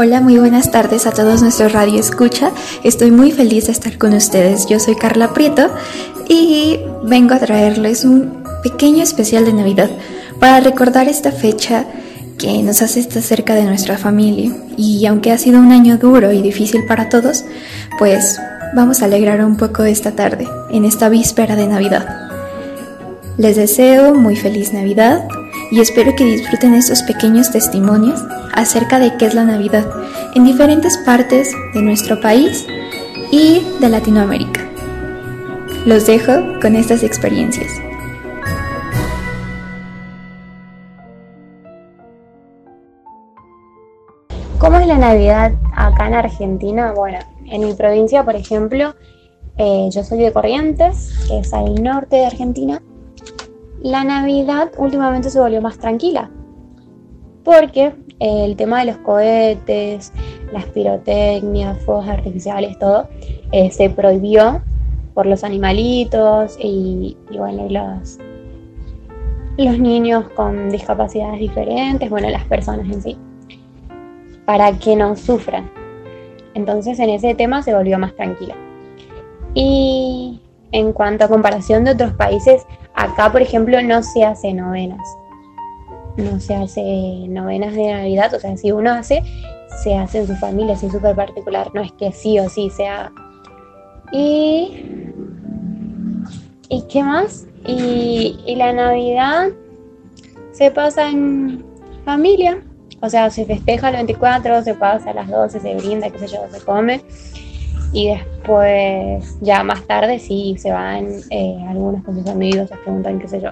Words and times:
Hola, 0.00 0.20
muy 0.20 0.38
buenas 0.38 0.70
tardes 0.70 1.08
a 1.08 1.10
todos 1.10 1.42
nuestros 1.42 1.72
radio 1.72 1.98
escucha. 1.98 2.52
Estoy 2.84 3.10
muy 3.10 3.32
feliz 3.32 3.66
de 3.66 3.72
estar 3.72 3.98
con 3.98 4.14
ustedes. 4.14 4.66
Yo 4.66 4.78
soy 4.78 4.94
Carla 4.94 5.34
Prieto 5.34 5.74
y 6.28 6.78
vengo 7.02 7.34
a 7.34 7.40
traerles 7.40 8.04
un 8.04 8.44
pequeño 8.62 9.02
especial 9.02 9.44
de 9.44 9.52
Navidad 9.52 9.90
para 10.38 10.60
recordar 10.60 11.08
esta 11.08 11.32
fecha 11.32 11.84
que 12.38 12.62
nos 12.62 12.80
hace 12.80 13.00
estar 13.00 13.24
cerca 13.24 13.56
de 13.56 13.64
nuestra 13.64 13.98
familia. 13.98 14.52
Y 14.76 15.04
aunque 15.06 15.32
ha 15.32 15.38
sido 15.38 15.58
un 15.58 15.72
año 15.72 15.98
duro 15.98 16.30
y 16.30 16.42
difícil 16.42 16.86
para 16.86 17.08
todos, 17.08 17.44
pues 17.98 18.38
vamos 18.76 19.02
a 19.02 19.06
alegrar 19.06 19.44
un 19.44 19.56
poco 19.56 19.82
esta 19.82 20.12
tarde, 20.12 20.46
en 20.70 20.84
esta 20.84 21.08
víspera 21.08 21.56
de 21.56 21.66
Navidad. 21.66 22.30
Les 23.36 23.56
deseo 23.56 24.14
muy 24.14 24.36
feliz 24.36 24.72
Navidad 24.72 25.26
y 25.70 25.80
espero 25.80 26.14
que 26.16 26.24
disfruten 26.24 26.74
estos 26.74 27.02
pequeños 27.02 27.50
testimonios 27.50 28.22
acerca 28.54 28.98
de 28.98 29.16
qué 29.16 29.26
es 29.26 29.34
la 29.34 29.44
Navidad 29.44 29.86
en 30.34 30.44
diferentes 30.44 30.98
partes 30.98 31.52
de 31.74 31.82
nuestro 31.82 32.20
país 32.20 32.66
y 33.30 33.66
de 33.80 33.88
Latinoamérica. 33.88 34.66
Los 35.84 36.06
dejo 36.06 36.32
con 36.60 36.74
estas 36.74 37.02
experiencias. 37.02 37.70
¿Cómo 44.58 44.78
es 44.78 44.86
la 44.86 44.98
Navidad 44.98 45.52
acá 45.76 46.08
en 46.08 46.14
Argentina? 46.14 46.92
Bueno, 46.92 47.18
en 47.46 47.64
mi 47.64 47.74
provincia, 47.74 48.24
por 48.24 48.36
ejemplo, 48.36 48.94
eh, 49.56 49.88
yo 49.90 50.02
soy 50.02 50.18
de 50.18 50.32
Corrientes, 50.32 51.12
que 51.28 51.38
es 51.38 51.52
al 51.54 51.82
norte 51.82 52.16
de 52.16 52.26
Argentina. 52.26 52.82
La 53.82 54.04
Navidad 54.04 54.72
últimamente 54.76 55.30
se 55.30 55.40
volvió 55.40 55.60
más 55.62 55.78
tranquila, 55.78 56.30
porque 57.44 57.94
el 58.18 58.56
tema 58.56 58.80
de 58.80 58.86
los 58.86 58.98
cohetes, 58.98 60.12
las 60.52 60.64
pirotecnias, 60.66 61.78
fuegos 61.84 62.08
artificiales, 62.08 62.78
todo, 62.78 63.08
eh, 63.52 63.70
se 63.70 63.90
prohibió 63.90 64.62
por 65.14 65.26
los 65.26 65.44
animalitos 65.44 66.56
y, 66.60 67.16
y 67.30 67.38
bueno, 67.38 67.66
los, 67.68 68.18
los 69.56 69.78
niños 69.78 70.28
con 70.30 70.70
discapacidades 70.70 71.40
diferentes, 71.40 72.10
bueno, 72.10 72.28
las 72.30 72.44
personas 72.44 72.86
en 72.88 73.02
sí 73.02 73.18
para 74.48 74.72
que 74.78 74.96
no 74.96 75.14
sufran. 75.14 75.70
Entonces 76.54 76.98
en 77.00 77.10
ese 77.10 77.34
tema 77.34 77.62
se 77.62 77.74
volvió 77.74 77.98
más 77.98 78.16
tranquila. 78.16 78.54
Y 79.52 80.40
en 80.72 80.94
cuanto 80.94 81.26
a 81.26 81.28
comparación 81.28 81.84
de 81.84 81.90
otros 81.90 82.14
países, 82.14 82.66
acá 82.98 83.30
por 83.30 83.42
ejemplo 83.42 83.80
no 83.82 84.02
se 84.02 84.24
hace 84.24 84.52
novenas. 84.52 85.00
No 86.16 86.40
se 86.40 86.54
hace 86.54 86.82
novenas 87.28 87.74
de 87.74 87.92
Navidad, 87.92 88.34
o 88.34 88.40
sea, 88.40 88.56
si 88.56 88.72
uno 88.72 88.90
hace, 88.90 89.22
se 89.82 89.96
hace 89.96 90.18
en 90.18 90.26
su 90.26 90.36
familia, 90.36 90.74
es 90.74 90.80
súper 90.80 91.14
particular, 91.14 91.70
no 91.74 91.80
es 91.80 91.92
que 91.92 92.10
sí 92.12 92.38
o 92.40 92.48
sí 92.48 92.70
se 92.70 92.88
haga. 92.88 93.12
Y, 94.10 95.12
¿y 96.68 96.82
qué 96.88 97.04
más? 97.04 97.46
Y, 97.64 98.40
y 98.46 98.56
la 98.56 98.72
Navidad 98.72 99.50
se 100.50 100.72
pasa 100.72 101.08
en 101.08 101.64
familia, 102.04 102.64
o 103.00 103.08
sea, 103.08 103.30
se 103.30 103.44
festeja 103.44 103.90
el 103.90 103.96
24, 103.96 104.64
se 104.64 104.74
pasa 104.74 105.10
a 105.10 105.14
las 105.14 105.28
12, 105.28 105.60
se 105.60 105.74
brinda, 105.76 106.10
qué 106.10 106.18
sé 106.18 106.26
yo, 106.26 106.40
se 106.50 106.60
come. 106.64 107.00
Y 107.92 108.08
después, 108.08 109.38
ya 109.40 109.64
más 109.64 109.82
tarde, 109.86 110.18
sí, 110.18 110.56
se 110.58 110.70
van 110.70 111.06
eh, 111.30 111.64
algunos 111.68 112.04
con 112.04 112.16
sus 112.16 112.26
amigos, 112.28 112.68
se 112.68 112.76
preguntan, 112.76 113.18
qué 113.18 113.28
sé 113.28 113.40
yo. 113.40 113.50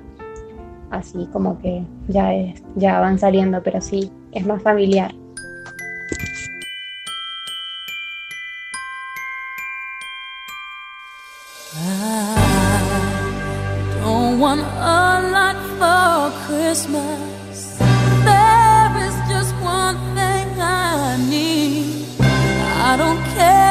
Así 0.90 1.26
como 1.32 1.58
que 1.60 1.82
ya, 2.08 2.34
es, 2.34 2.62
ya 2.76 3.00
van 3.00 3.18
saliendo, 3.18 3.62
pero 3.62 3.80
sí, 3.80 4.12
es 4.32 4.46
más 4.46 4.62
familiar. 4.62 5.14
I 11.78 12.38
don't 14.02 14.38
want 14.38 14.60
a 14.60 15.20
lot 15.32 15.56
for 15.78 16.30
Christmas. 16.46 17.26
I 22.88 22.96
don't 22.96 23.20
care 23.34 23.65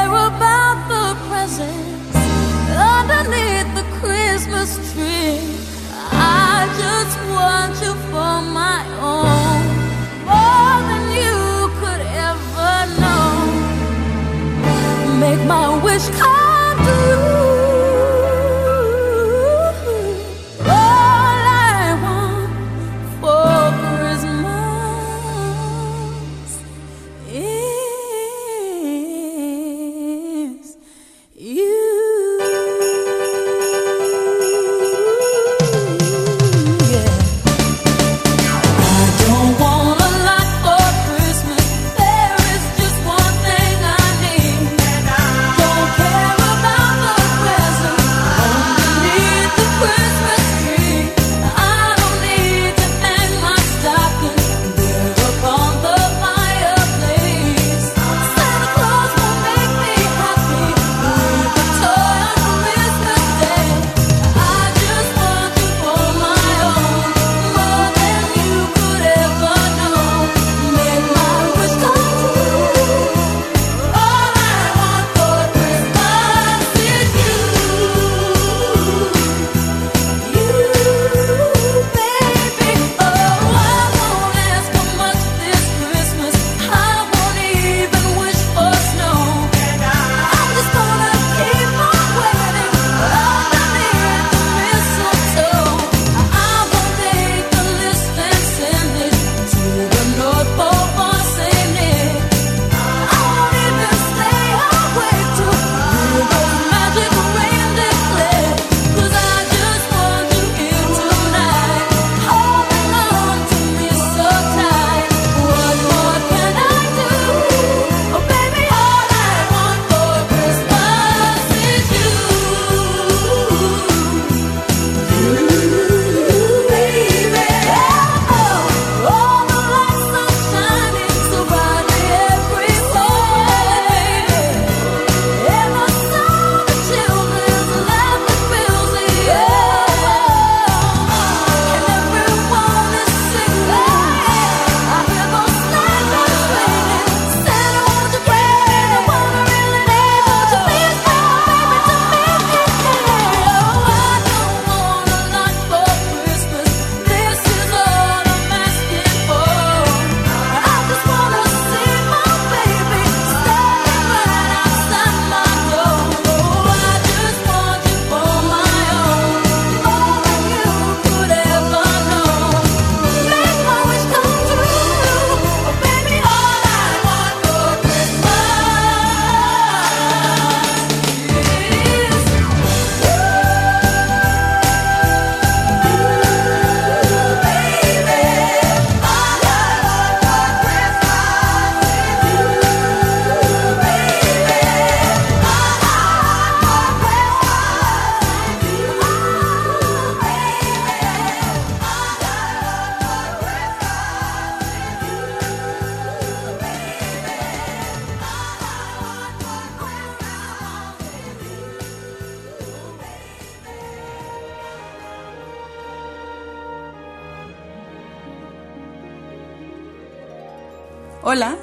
aşka 15.96 16.25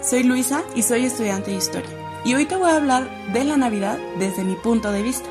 soy 0.03 0.23
Luisa 0.23 0.63
y 0.75 0.83
soy 0.83 1.05
estudiante 1.05 1.51
de 1.51 1.57
historia. 1.57 1.89
Y 2.25 2.33
hoy 2.33 2.45
te 2.45 2.57
voy 2.57 2.69
a 2.69 2.75
hablar 2.75 3.09
de 3.31 3.43
la 3.45 3.55
Navidad 3.55 3.97
desde 4.19 4.43
mi 4.43 4.55
punto 4.55 4.91
de 4.91 5.01
vista. 5.01 5.29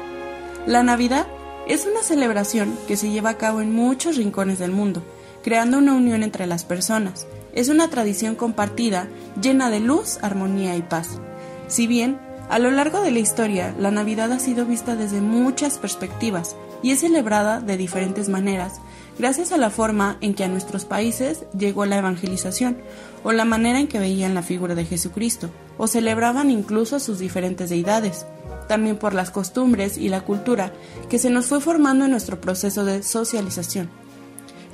La 0.67 0.83
Navidad 0.83 1.27
es 1.69 1.87
una 1.87 2.03
celebración 2.03 2.77
que 2.89 2.97
se 2.97 3.11
lleva 3.11 3.31
a 3.31 3.39
cabo 3.39 3.61
en 3.61 3.75
muchos 3.75 4.17
rincones 4.17 4.59
del 4.59 4.73
mundo, 4.73 5.03
creando 5.43 5.79
una 5.79 5.93
unión 5.95 6.23
entre 6.23 6.47
las 6.47 6.65
personas. 6.65 7.27
Es 7.53 7.69
una 7.69 7.89
tradición 7.89 8.35
compartida, 8.35 9.09
llena 9.41 9.69
de 9.69 9.81
luz, 9.81 10.19
armonía 10.23 10.75
y 10.75 10.83
paz. 10.83 11.21
Si 11.69 11.87
bien, 11.87 12.19
a 12.49 12.59
lo 12.59 12.71
largo 12.71 13.03
de 13.03 13.11
la 13.11 13.19
historia, 13.19 13.75
la 13.79 13.91
Navidad 13.91 14.33
ha 14.33 14.39
sido 14.39 14.65
vista 14.65 14.97
desde 14.97 15.21
muchas 15.21 15.79
perspectivas 15.79 16.57
y 16.83 16.93
es 16.93 17.01
celebrada 17.01 17.61
de 17.61 17.77
diferentes 17.77 18.29
maneras, 18.29 18.81
gracias 19.19 19.53
a 19.53 19.57
la 19.57 19.71
forma 19.71 20.19
en 20.21 20.35
que 20.35 20.45
a 20.45 20.49
nuestros 20.49 20.85
países 20.85 21.45
llegó 21.57 21.87
la 21.87 21.99
evangelización, 21.99 22.79
o 23.25 23.33
la 23.33 23.45
manera 23.45 23.79
en 23.79 23.89
que 23.89 23.99
veían 23.99 24.35
la 24.35 24.43
figura 24.43 24.75
de 24.75 24.85
Jesucristo, 24.85 25.51
o 25.79 25.87
celebraban 25.87 26.51
incluso 26.51 26.99
sus 27.01 27.19
diferentes 27.19 27.71
deidades, 27.71 28.27
también 28.69 28.97
por 28.97 29.15
las 29.15 29.31
costumbres 29.31 29.99
y 29.99 30.09
la 30.09 30.23
cultura 30.23 30.73
que 31.09 31.19
se 31.19 31.31
nos 31.31 31.47
fue 31.47 31.61
formando 31.61 32.05
en 32.05 32.11
nuestro 32.11 32.41
proceso 32.41 32.85
de 32.85 33.03
socialización. 33.03 33.91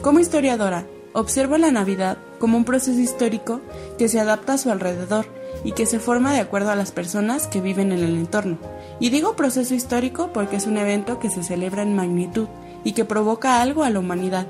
Como 0.03 0.21
historiadora, 0.21 0.87
observo 1.13 1.59
la 1.59 1.71
Navidad 1.71 2.19
como 2.39 2.57
un 2.57 2.65
proceso 2.65 3.01
histórico 3.01 3.61
que 3.99 4.09
se 4.09 4.21
adapta 4.21 4.55
a 4.55 4.59
su 4.59 4.71
alrededor 4.71 5.27
y 5.65 5.73
que 5.73 5.87
se 5.87 5.99
forma 5.99 6.33
de 6.33 6.41
acuerdo 6.41 6.71
a 6.71 6.77
las 6.77 6.93
personas 6.93 7.47
que 7.47 7.61
viven 7.61 7.91
en 7.91 8.01
el 8.01 8.17
entorno. 8.17 8.59
Y 9.01 9.11
digo 9.11 9.35
proceso 9.35 9.75
histórico 9.75 10.33
porque 10.33 10.57
es 10.57 10.67
un 10.67 10.77
evento 10.77 11.19
que 11.19 11.31
se 11.31 11.43
celebra 11.43 11.83
en 11.83 11.97
magnitud 11.97 12.49
y 12.85 12.93
que 12.93 13.05
provoca 13.05 13.61
algo 13.61 13.85
a 13.85 13.91
la 13.91 13.99
humanidad, 13.99 14.47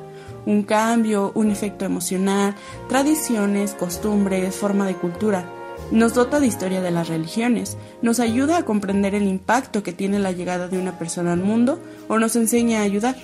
un 0.46 0.62
cambio, 0.62 1.32
un 1.34 1.50
efecto 1.50 1.84
emocional, 1.84 2.54
tradiciones, 2.88 3.75
costumbres, 3.75 4.54
forma 4.54 4.86
de 4.86 4.94
cultura. 4.94 5.52
Nos 5.90 6.14
dota 6.14 6.40
de 6.40 6.46
historia 6.46 6.80
de 6.80 6.90
las 6.90 7.08
religiones, 7.08 7.76
nos 8.02 8.20
ayuda 8.20 8.58
a 8.58 8.64
comprender 8.64 9.14
el 9.14 9.26
impacto 9.26 9.82
que 9.82 9.92
tiene 9.92 10.19
la 10.19 10.32
llegada 10.32 10.69
de 10.69 10.78
una 10.78 10.98
persona 10.98 11.32
al 11.32 11.40
mundo 11.40 11.80
o 12.08 12.19
nos 12.19 12.36
enseña 12.36 12.80
a 12.80 12.84
ayudar. 12.84 13.16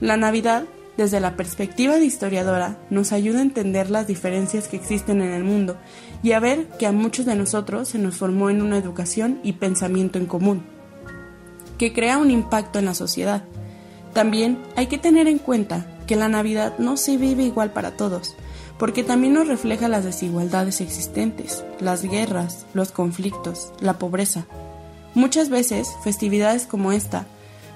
La 0.00 0.16
Navidad, 0.16 0.64
desde 0.96 1.20
la 1.20 1.36
perspectiva 1.36 1.96
de 1.96 2.04
historiadora, 2.04 2.78
nos 2.90 3.12
ayuda 3.12 3.38
a 3.38 3.42
entender 3.42 3.90
las 3.90 4.06
diferencias 4.06 4.68
que 4.68 4.76
existen 4.76 5.22
en 5.22 5.32
el 5.32 5.44
mundo 5.44 5.76
y 6.22 6.32
a 6.32 6.40
ver 6.40 6.66
que 6.78 6.86
a 6.86 6.92
muchos 6.92 7.26
de 7.26 7.34
nosotros 7.34 7.88
se 7.88 7.98
nos 7.98 8.16
formó 8.16 8.50
en 8.50 8.62
una 8.62 8.78
educación 8.78 9.40
y 9.42 9.54
pensamiento 9.54 10.18
en 10.18 10.26
común, 10.26 10.64
que 11.78 11.92
crea 11.92 12.18
un 12.18 12.30
impacto 12.30 12.78
en 12.78 12.86
la 12.86 12.94
sociedad. 12.94 13.44
También 14.16 14.56
hay 14.76 14.86
que 14.86 14.96
tener 14.96 15.28
en 15.28 15.36
cuenta 15.36 15.84
que 16.06 16.16
la 16.16 16.30
Navidad 16.30 16.78
no 16.78 16.96
se 16.96 17.18
vive 17.18 17.42
igual 17.42 17.72
para 17.72 17.98
todos, 17.98 18.34
porque 18.78 19.04
también 19.04 19.34
nos 19.34 19.46
refleja 19.46 19.88
las 19.88 20.04
desigualdades 20.04 20.80
existentes, 20.80 21.62
las 21.80 22.02
guerras, 22.02 22.64
los 22.72 22.92
conflictos, 22.92 23.72
la 23.78 23.98
pobreza. 23.98 24.46
Muchas 25.12 25.50
veces, 25.50 25.88
festividades 26.02 26.64
como 26.64 26.92
esta 26.92 27.26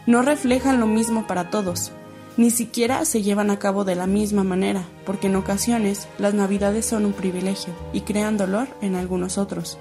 no 0.07 0.23
reflejan 0.23 0.81
lo 0.81 0.87
mismo 0.87 1.27
para 1.27 1.51
todos, 1.51 1.93
ni 2.39 2.51
siquiera 2.51 3.05
se 3.05 3.21
llevan 3.21 3.51
a 3.51 3.59
cabo 3.59 3.85
de 3.85 3.97
la 3.97 4.07
misma 4.07 4.43
manera, 4.43 4.85
porque 5.05 5.27
en 5.27 5.37
ocasiones 5.37 6.09
las 6.19 6.33
navidades 6.33 6.87
son 6.87 7.05
un 7.05 7.13
privilegio 7.13 7.75
y 7.93 8.01
crean 8.01 8.39
dolor 8.39 8.67
en 8.81 8.95
algunos 8.95 9.37
otros. 9.37 9.77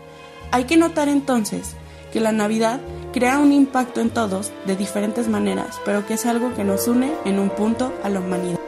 Hay 0.52 0.66
que 0.66 0.76
notar 0.76 1.08
entonces 1.08 1.78
que 2.12 2.20
la 2.20 2.34
Navidad 2.34 2.82
crea 3.12 3.40
un 3.40 3.52
impacto 3.52 4.02
en 4.02 4.10
todos 4.10 4.52
de 4.66 4.76
diferentes 4.76 5.28
maneras, 5.28 5.80
pero 5.86 6.06
que 6.06 6.14
es 6.14 6.26
algo 6.26 6.54
que 6.54 6.64
nos 6.64 6.88
une 6.88 7.14
en 7.26 7.40
un 7.40 7.50
punto 7.50 7.92
a 8.04 8.10
la 8.10 8.20
humanidad. 8.20 8.60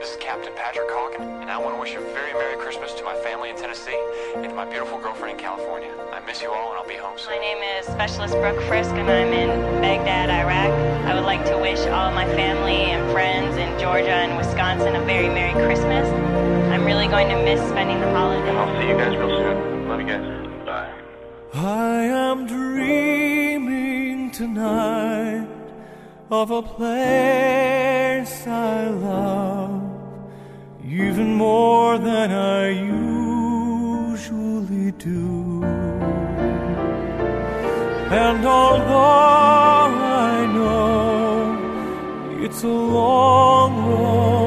This 0.00 0.10
is 0.10 0.16
Captain 0.18 0.52
Patrick 0.54 0.90
Hogan, 0.90 1.22
and 1.40 1.50
I 1.50 1.58
want 1.58 1.74
to 1.74 1.80
wish 1.80 1.94
a 1.94 2.00
very 2.14 2.32
Merry 2.34 2.56
Christmas 2.58 2.92
to 2.94 3.04
my 3.04 3.14
family 3.22 3.50
in 3.50 3.56
Tennessee 3.56 3.98
and 4.34 4.44
to 4.44 4.54
my 4.54 4.64
beautiful 4.64 4.98
girlfriend 4.98 5.38
in 5.38 5.44
California. 5.44 5.90
I 6.12 6.20
miss 6.26 6.42
you 6.42 6.50
all, 6.50 6.70
and 6.70 6.78
I'll 6.78 6.88
be 6.88 6.96
home 6.96 7.18
soon. 7.18 7.34
My 7.34 7.38
name 7.38 7.62
is 7.78 7.86
Specialist 7.86 8.34
Brooke 8.34 8.60
Frisk, 8.66 8.90
and 8.92 9.08
I'm 9.08 9.32
in 9.32 9.50
Baghdad, 9.80 10.30
Iraq. 10.30 10.70
I 11.06 11.14
would 11.14 11.24
like 11.24 11.44
to 11.46 11.56
wish 11.58 11.80
all 11.86 12.10
my 12.12 12.26
family 12.34 12.90
and 12.90 13.10
friends 13.12 13.56
in 13.56 13.78
Georgia 13.78 14.14
and 14.14 14.36
Wisconsin 14.36 14.96
a 14.96 15.02
very 15.04 15.28
Merry 15.28 15.54
Christmas. 15.64 16.06
I'm 16.70 16.84
really 16.84 17.08
going 17.08 17.28
to 17.28 17.36
miss 17.42 17.60
spending 17.70 18.00
the 18.00 18.10
holiday. 18.10 18.48
And 18.48 18.58
I'll 18.58 18.80
see 18.80 18.88
you 18.88 18.96
guys 18.96 19.16
real 19.16 19.30
soon. 19.30 19.88
Love 19.88 20.00
you 20.00 20.06
guys. 20.06 20.45
I 21.58 22.04
am 22.04 22.46
dreaming 22.46 24.30
tonight 24.30 25.48
of 26.30 26.50
a 26.50 26.60
place 26.60 28.46
I 28.46 28.88
love 28.88 29.82
even 30.84 31.34
more 31.34 31.96
than 31.96 32.30
I 32.30 32.68
usually 34.12 34.92
do. 34.92 35.64
And 38.12 38.44
although 38.44 39.94
I 40.28 40.46
know 40.52 41.56
it's 42.44 42.62
a 42.64 42.68
long 42.68 43.86
road 43.86 44.45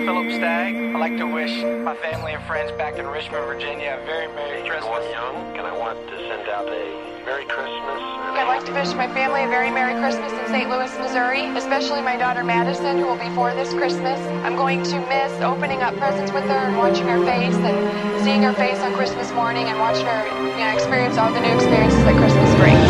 Philip 0.05 0.33
Stagg. 0.33 0.75
I'd 0.75 0.99
like 0.99 1.17
to 1.19 1.27
wish 1.27 1.53
my 1.85 1.95
family 1.97 2.33
and 2.33 2.43
friends 2.45 2.73
back 2.73 2.99
in 2.99 3.07
Richmond, 3.07 3.45
Virginia 3.45 3.99
a 4.01 4.07
very 4.07 4.29
Merry 4.33 4.67
Christmas. 4.69 5.05
Young, 5.13 5.37
and 5.59 5.67
I 5.67 5.77
want 5.77 5.99
to 6.09 6.17
send 6.17 6.49
out 6.49 6.69
a 6.69 6.85
Merry 7.25 7.45
Christmas. 7.45 8.01
I'd 8.33 8.49
like 8.49 8.65
to 8.65 8.73
wish 8.73 8.95
my 8.95 9.07
family 9.13 9.45
a 9.45 9.49
very 9.49 9.71
Merry 9.71 9.93
Christmas 10.01 10.33
in 10.33 10.47
St. 10.49 10.71
Louis, 10.71 10.89
Missouri, 10.99 11.45
especially 11.57 12.01
my 12.01 12.17
daughter 12.17 12.43
Madison, 12.43 12.99
who 12.99 13.07
will 13.07 13.21
be 13.21 13.29
four 13.35 13.53
this 13.55 13.75
Christmas. 13.75 14.19
I'm 14.41 14.57
going 14.57 14.83
to 14.85 15.01
miss 15.07 15.33
opening 15.43 15.83
up 15.83 15.95
presents 15.97 16.33
with 16.33 16.45
her 16.45 16.65
and 16.65 16.77
watching 16.79 17.07
her 17.07 17.23
face 17.27 17.57
and 17.61 18.25
seeing 18.25 18.43
her 18.43 18.55
face 18.55 18.79
on 18.81 18.95
Christmas 18.95 19.31
morning 19.33 19.67
and 19.69 19.79
watching 19.79 20.07
her 20.07 20.27
you 20.27 20.65
know, 20.65 20.73
experience 20.73 21.19
all 21.19 21.33
the 21.33 21.41
new 21.41 21.55
experiences 21.55 22.03
that 22.05 22.17
Christmas 22.17 22.49
brings. 22.57 22.90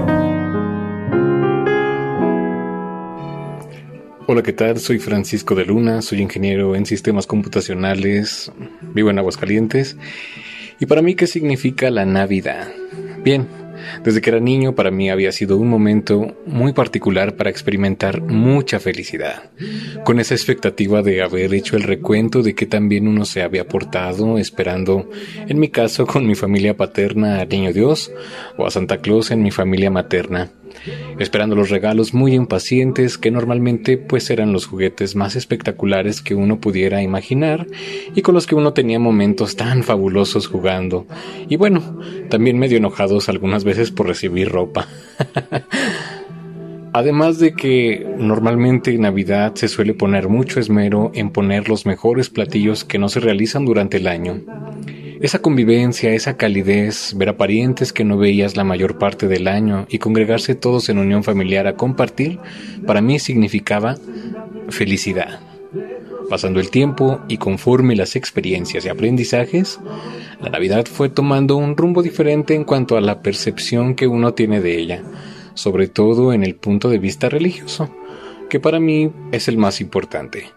¿Qué 4.43 4.53
tal? 4.53 4.79
Soy 4.79 4.97
Francisco 4.97 5.53
de 5.53 5.65
Luna, 5.65 6.01
soy 6.01 6.21
ingeniero 6.21 6.75
en 6.75 6.85
sistemas 6.85 7.27
computacionales, 7.27 8.51
vivo 8.93 9.11
en 9.11 9.19
Aguascalientes. 9.19 9.97
¿Y 10.79 10.87
para 10.87 11.03
mí 11.03 11.15
qué 11.15 11.27
significa 11.27 11.91
la 11.91 12.05
Navidad? 12.05 12.69
Bien, 13.23 13.47
desde 14.03 14.19
que 14.21 14.31
era 14.31 14.39
niño 14.39 14.73
para 14.73 14.89
mí 14.89 15.11
había 15.11 15.31
sido 15.31 15.57
un 15.57 15.67
momento 15.67 16.35
muy 16.47 16.73
particular 16.73 17.35
para 17.35 17.51
experimentar 17.51 18.21
mucha 18.21 18.79
felicidad, 18.79 19.51
con 20.05 20.19
esa 20.19 20.33
expectativa 20.33 21.03
de 21.03 21.21
haber 21.21 21.53
hecho 21.53 21.75
el 21.75 21.83
recuento 21.83 22.41
de 22.41 22.55
que 22.55 22.65
también 22.65 23.07
uno 23.07 23.25
se 23.25 23.43
había 23.43 23.67
portado, 23.67 24.39
esperando, 24.39 25.07
en 25.47 25.59
mi 25.59 25.69
caso, 25.69 26.07
con 26.07 26.25
mi 26.25 26.33
familia 26.33 26.75
paterna 26.75 27.41
a 27.41 27.45
Niño 27.45 27.73
Dios 27.73 28.11
o 28.57 28.65
a 28.65 28.71
Santa 28.71 28.97
Claus 28.97 29.29
en 29.29 29.43
mi 29.43 29.51
familia 29.51 29.91
materna 29.91 30.51
esperando 31.19 31.55
los 31.55 31.69
regalos 31.69 32.13
muy 32.13 32.33
impacientes 32.33 33.17
que 33.17 33.31
normalmente 33.31 33.97
pues 33.97 34.29
eran 34.29 34.53
los 34.53 34.65
juguetes 34.65 35.15
más 35.15 35.35
espectaculares 35.35 36.21
que 36.21 36.35
uno 36.35 36.59
pudiera 36.59 37.01
imaginar 37.01 37.67
y 38.15 38.21
con 38.21 38.35
los 38.35 38.47
que 38.47 38.55
uno 38.55 38.73
tenía 38.73 38.99
momentos 38.99 39.55
tan 39.55 39.83
fabulosos 39.83 40.47
jugando 40.47 41.05
y 41.49 41.55
bueno, 41.55 41.99
también 42.29 42.59
medio 42.59 42.77
enojados 42.77 43.29
algunas 43.29 43.63
veces 43.63 43.91
por 43.91 44.07
recibir 44.07 44.49
ropa. 44.49 44.87
Además 46.93 47.39
de 47.39 47.53
que 47.53 48.05
normalmente 48.17 48.93
en 48.93 49.01
Navidad 49.01 49.55
se 49.55 49.69
suele 49.69 49.93
poner 49.93 50.27
mucho 50.27 50.59
esmero 50.59 51.11
en 51.13 51.31
poner 51.31 51.69
los 51.69 51.85
mejores 51.85 52.29
platillos 52.29 52.83
que 52.83 52.99
no 52.99 53.07
se 53.07 53.21
realizan 53.21 53.63
durante 53.63 53.97
el 53.97 54.07
año. 54.07 54.41
Esa 55.21 55.39
convivencia, 55.39 56.13
esa 56.13 56.35
calidez, 56.35 57.13
ver 57.15 57.29
a 57.29 57.37
parientes 57.37 57.93
que 57.93 58.03
no 58.03 58.17
veías 58.17 58.57
la 58.57 58.63
mayor 58.63 58.97
parte 58.97 59.27
del 59.27 59.47
año 59.47 59.85
y 59.87 59.99
congregarse 59.99 60.55
todos 60.55 60.89
en 60.89 60.97
unión 60.97 61.23
familiar 61.23 61.67
a 61.67 61.75
compartir, 61.75 62.39
para 62.87 63.01
mí 63.01 63.19
significaba 63.19 63.97
felicidad. 64.69 65.39
Pasando 66.27 66.59
el 66.59 66.71
tiempo 66.71 67.19
y 67.27 67.37
conforme 67.37 67.95
las 67.95 68.15
experiencias 68.15 68.83
y 68.83 68.89
aprendizajes, 68.89 69.79
la 70.41 70.49
Navidad 70.49 70.85
fue 70.85 71.09
tomando 71.09 71.55
un 71.55 71.77
rumbo 71.77 72.01
diferente 72.01 72.55
en 72.55 72.63
cuanto 72.63 72.97
a 72.97 73.01
la 73.01 73.21
percepción 73.21 73.93
que 73.93 74.07
uno 74.07 74.33
tiene 74.33 74.59
de 74.59 74.79
ella, 74.79 75.03
sobre 75.53 75.87
todo 75.87 76.33
en 76.33 76.43
el 76.43 76.55
punto 76.55 76.89
de 76.89 76.97
vista 76.97 77.29
religioso, 77.29 77.93
que 78.51 78.59
para 78.59 78.81
mí 78.81 79.09
es 79.31 79.47
el 79.47 79.57
más 79.57 79.79
importante 79.79 80.51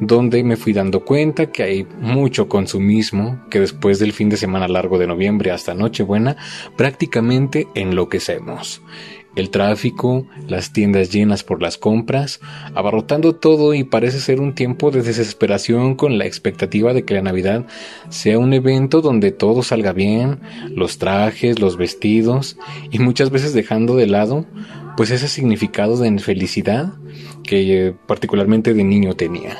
donde 0.00 0.42
me 0.42 0.56
fui 0.56 0.72
dando 0.72 1.04
cuenta 1.04 1.52
que 1.52 1.62
hay 1.62 1.86
mucho 2.00 2.48
consumismo, 2.48 3.38
que 3.50 3.60
después 3.60 3.98
del 3.98 4.14
fin 4.14 4.30
de 4.30 4.38
semana 4.38 4.66
largo 4.66 4.96
de 4.96 5.06
noviembre 5.06 5.50
hasta 5.50 5.74
Nochebuena 5.74 6.38
prácticamente 6.74 7.68
enloquecemos. 7.74 8.80
El 9.36 9.50
tráfico, 9.50 10.26
las 10.48 10.72
tiendas 10.72 11.10
llenas 11.10 11.42
por 11.42 11.60
las 11.60 11.76
compras, 11.76 12.40
abarrotando 12.74 13.34
todo 13.34 13.74
y 13.74 13.84
parece 13.84 14.20
ser 14.20 14.40
un 14.40 14.54
tiempo 14.54 14.90
de 14.90 15.02
desesperación 15.02 15.96
con 15.96 16.18
la 16.18 16.26
expectativa 16.26 16.92
de 16.92 17.04
que 17.04 17.14
la 17.14 17.22
Navidad 17.22 17.66
sea 18.10 18.38
un 18.38 18.52
evento 18.52 19.00
donde 19.00 19.32
todo 19.32 19.62
salga 19.62 19.92
bien, 19.92 20.40
los 20.70 20.98
trajes, 20.98 21.58
los 21.58 21.76
vestidos 21.76 22.56
y 22.90 23.00
muchas 23.00 23.30
veces 23.30 23.54
dejando 23.54 23.96
de 23.96 24.06
lado 24.06 24.46
pues 24.96 25.10
ese 25.10 25.28
significado 25.28 25.96
de 25.96 26.18
felicidad 26.18 26.94
que 27.42 27.94
particularmente 28.06 28.74
de 28.74 28.84
niño 28.84 29.14
tenía. 29.14 29.56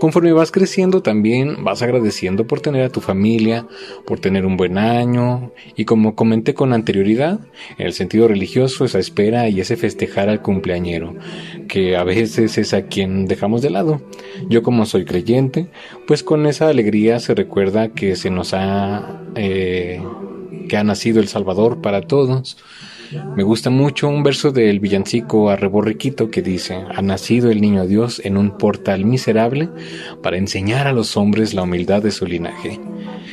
Conforme 0.00 0.32
vas 0.32 0.50
creciendo 0.50 1.02
también 1.02 1.62
vas 1.62 1.82
agradeciendo 1.82 2.46
por 2.46 2.60
tener 2.60 2.82
a 2.84 2.88
tu 2.88 3.02
familia, 3.02 3.66
por 4.06 4.18
tener 4.18 4.46
un 4.46 4.56
buen 4.56 4.78
año 4.78 5.52
y 5.76 5.84
como 5.84 6.14
comenté 6.14 6.54
con 6.54 6.72
anterioridad, 6.72 7.40
el 7.76 7.92
sentido 7.92 8.26
religioso 8.26 8.86
esa 8.86 8.98
espera 8.98 9.50
y 9.50 9.60
ese 9.60 9.76
festejar 9.76 10.30
al 10.30 10.40
cumpleañero, 10.40 11.16
que 11.68 11.98
a 11.98 12.04
veces 12.04 12.56
es 12.56 12.72
a 12.72 12.86
quien 12.86 13.26
dejamos 13.26 13.60
de 13.60 13.68
lado. 13.68 14.00
Yo 14.48 14.62
como 14.62 14.86
soy 14.86 15.04
creyente, 15.04 15.68
pues 16.06 16.22
con 16.22 16.46
esa 16.46 16.68
alegría 16.68 17.20
se 17.20 17.34
recuerda 17.34 17.90
que 17.90 18.16
se 18.16 18.30
nos 18.30 18.54
ha... 18.54 19.20
Eh, 19.34 20.02
que 20.68 20.76
ha 20.76 20.84
nacido 20.84 21.20
el 21.20 21.26
Salvador 21.26 21.80
para 21.82 22.02
todos, 22.02 22.56
me 23.36 23.42
gusta 23.42 23.70
mucho 23.70 24.08
un 24.08 24.22
verso 24.22 24.52
del 24.52 24.80
villancico 24.80 25.50
Arreborriquito 25.50 26.30
que 26.30 26.42
dice, 26.42 26.84
ha 26.94 27.02
nacido 27.02 27.50
el 27.50 27.60
niño 27.60 27.86
Dios 27.86 28.20
en 28.24 28.36
un 28.36 28.56
portal 28.56 29.04
miserable 29.04 29.68
para 30.22 30.36
enseñar 30.36 30.86
a 30.86 30.92
los 30.92 31.16
hombres 31.16 31.54
la 31.54 31.62
humildad 31.62 32.02
de 32.02 32.10
su 32.10 32.26
linaje. 32.26 32.78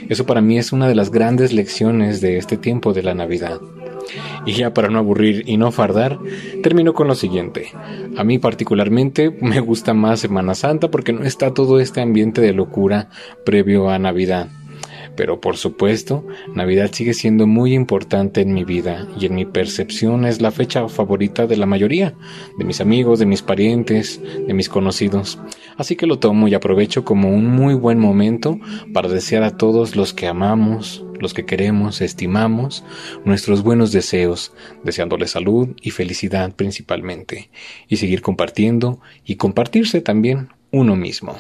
Eso 0.10 0.26
para 0.26 0.42
mí 0.42 0.58
es 0.58 0.72
una 0.72 0.88
de 0.88 0.96
las 0.96 1.12
grandes 1.12 1.54
lecciones 1.54 2.22
de 2.22 2.38
este 2.38 2.58
tiempo 2.58 2.94
de 2.94 3.04
la 3.04 3.14
Navidad. 3.14 3.60
Y 4.46 4.54
ya 4.54 4.74
para 4.74 4.88
no 4.90 5.00
aburrir 5.00 5.44
y 5.46 5.58
no 5.58 5.72
fardar, 5.72 6.18
termino 6.64 6.94
con 6.94 7.08
lo 7.08 7.16
siguiente. 7.16 7.68
A 8.16 8.24
mí 8.24 8.40
particularmente 8.40 9.36
me 9.42 9.60
gusta 9.60 9.94
más 9.94 10.22
Semana 10.22 10.56
Santa 10.56 10.90
porque 10.90 11.14
no 11.14 11.24
está 11.24 11.54
todo 11.54 11.80
este 11.80 12.02
ambiente 12.02 12.42
de 12.42 12.54
locura 12.54 13.10
previo 13.46 13.90
a 13.90 14.00
Navidad. 14.00 14.48
Pero 15.18 15.42
por 15.42 15.58
supuesto, 15.58 16.24
Navidad 16.54 16.92
sigue 16.94 17.16
siendo 17.16 17.48
muy 17.48 17.74
importante 17.74 18.40
en 18.42 18.54
mi 18.54 18.64
vida 18.64 19.08
y 19.20 19.26
en 19.26 19.34
mi 19.36 19.46
percepción 19.46 20.26
es 20.26 20.42
la 20.42 20.52
fecha 20.52 20.88
favorita 20.88 21.48
de 21.48 21.58
la 21.58 21.66
mayoría, 21.66 22.14
de 22.58 22.64
mis 22.64 22.80
amigos, 22.80 23.18
de 23.18 23.26
mis 23.26 23.42
parientes, 23.42 24.22
de 24.48 24.54
mis 24.54 24.70
conocidos. 24.70 25.40
Así 25.76 25.96
que 25.96 26.06
lo 26.06 26.20
tomo 26.20 26.48
y 26.48 26.54
aprovecho 26.54 27.04
como 27.04 27.30
un 27.30 27.48
muy 27.48 27.74
buen 27.74 27.98
momento 27.98 28.60
para 28.94 29.10
desear 29.10 29.42
a 29.42 29.58
todos 29.58 29.96
los 29.96 30.14
que 30.14 30.28
amamos, 30.28 31.04
los 31.20 31.34
que 31.34 31.46
queremos, 31.46 32.02
estimamos, 32.02 32.84
nuestros 33.26 33.64
buenos 33.64 33.92
deseos, 33.92 34.54
deseándoles 34.84 35.32
salud 35.32 35.70
y 35.82 35.90
felicidad 35.90 36.54
principalmente, 36.56 37.50
y 37.88 37.98
seguir 37.98 38.22
compartiendo 38.22 39.00
y 39.26 39.36
compartirse 39.36 40.00
también 40.00 40.50
uno 40.72 40.96
mismo. 40.96 41.36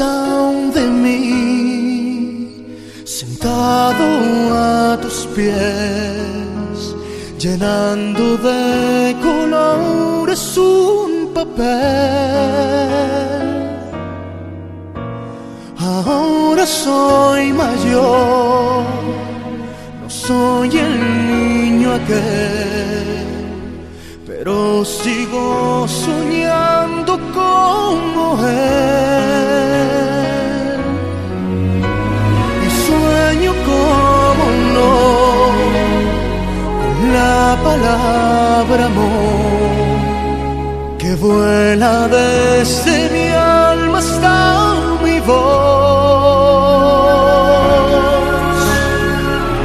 Aún 0.00 0.72
de 0.72 0.86
mí? 0.86 2.64
Sentado 3.04 4.04
a 4.54 4.98
tus 5.00 5.26
pies, 5.34 6.94
llenando 7.38 8.36
de 8.38 9.16
colores 9.22 10.56
un 10.56 11.32
papel. 11.34 11.62
Ahora 15.78 16.66
soy 16.66 17.52
mayor, 17.52 18.84
no 20.02 20.08
soy 20.08 20.70
el 20.78 20.94
niño 21.28 21.92
aquel 21.92 23.22
pero 24.42 24.84
sigo 24.84 25.86
soñando 25.86 27.16
como 27.32 28.44
él. 28.44 28.91
desde 42.08 43.10
mi 43.10 43.28
alma 43.28 43.98
hasta 43.98 44.74
mi 45.02 45.20
voz. 45.20 45.36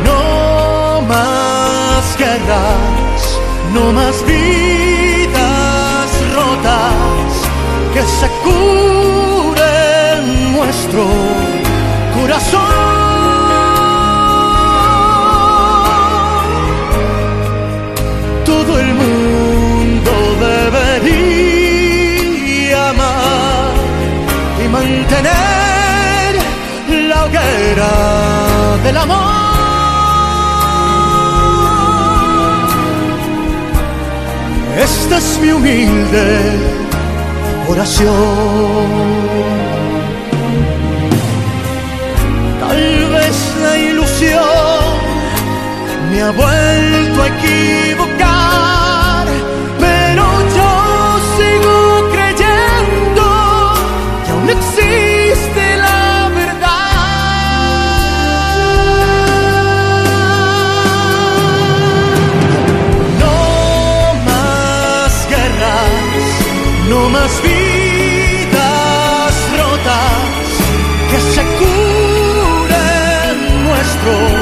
No 0.06 1.01
más 1.01 2.18
guerras, 2.18 3.40
no 3.74 3.92
más 3.92 4.24
vidas 4.25 6.09
rotas, 6.35 7.31
que 7.94 8.03
se 8.03 8.27
curen 8.44 10.22
nuestro 10.53 11.05
corazón. 12.16 12.76
Hoguera 27.27 27.94
del 28.83 28.98
amor. 28.98 29.37
Esta 34.87 35.18
es 35.18 35.40
mi 35.42 35.50
humilde 35.51 36.27
oración. 37.68 38.87
Tal 42.61 42.83
vez 43.16 43.37
la 43.63 43.77
ilusión 43.77 44.87
me 46.11 46.22
ha 46.22 46.31
vuelto 46.31 47.24
a 47.24 47.27
equivocar, 47.27 48.06
en 74.07 74.37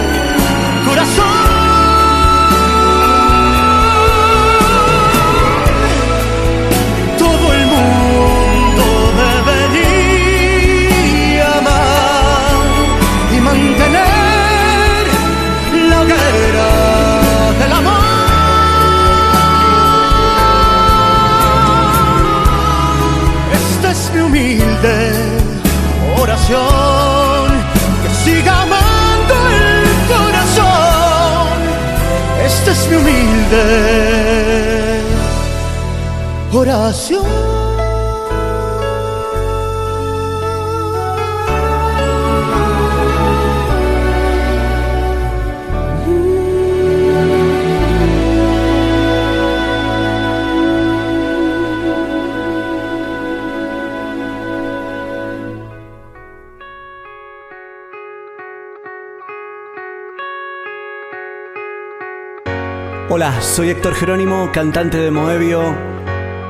soy 63.55 63.69
Héctor 63.69 63.95
Jerónimo, 63.95 64.51
cantante 64.51 64.97
de 64.97 65.11
Moebio. 65.11 65.73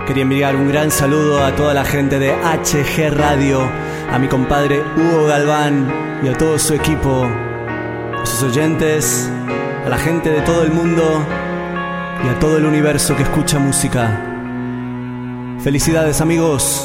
Quería 0.07 0.23
enviar 0.23 0.55
un 0.55 0.67
gran 0.67 0.89
saludo 0.89 1.45
a 1.45 1.55
toda 1.55 1.71
la 1.75 1.85
gente 1.85 2.17
de 2.17 2.33
HG 2.33 3.13
Radio, 3.15 3.61
a 4.11 4.17
mi 4.17 4.27
compadre 4.27 4.81
Hugo 4.97 5.27
Galván 5.27 5.87
y 6.23 6.29
a 6.29 6.33
todo 6.35 6.57
su 6.57 6.73
equipo, 6.73 7.23
a 7.23 8.25
sus 8.25 8.41
oyentes, 8.41 9.29
a 9.85 9.87
la 9.87 9.99
gente 9.99 10.31
de 10.31 10.41
todo 10.41 10.63
el 10.63 10.71
mundo 10.71 11.23
y 12.25 12.27
a 12.27 12.39
todo 12.39 12.57
el 12.57 12.65
universo 12.65 13.15
que 13.15 13.21
escucha 13.21 13.59
música. 13.59 14.09
Felicidades 15.59 16.21
amigos. 16.21 16.84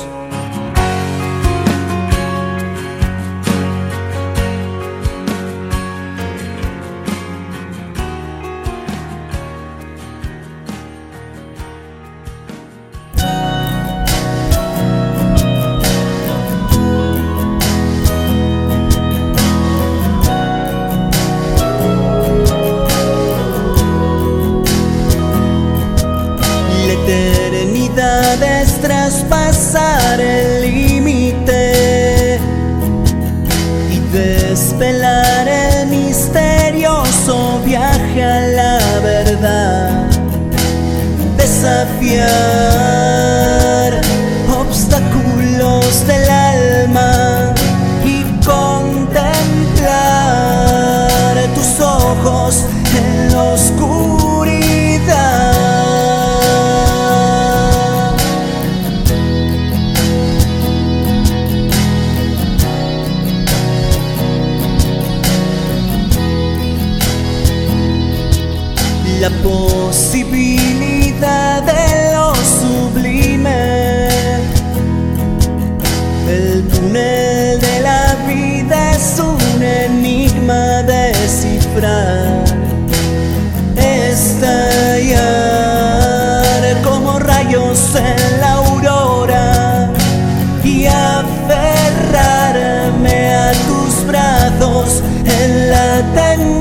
En 94.86 95.70
la 95.70 96.02
tempestad. 96.14 96.60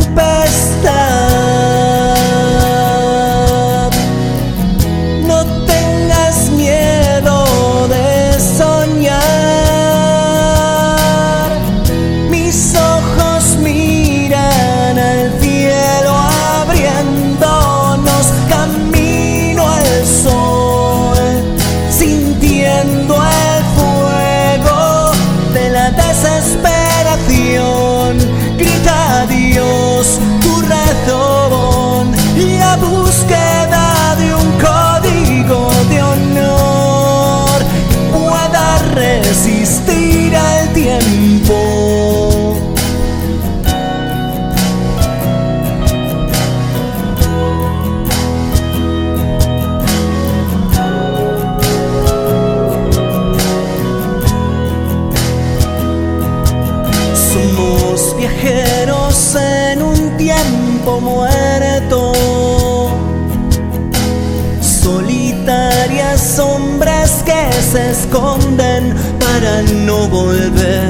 para 69.39 69.61
no 69.85 70.07
volver. 70.09 70.88